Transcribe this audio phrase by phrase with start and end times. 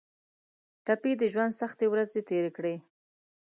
[0.85, 2.75] ټپي د ژوند سختې ورځې تېرې کړي.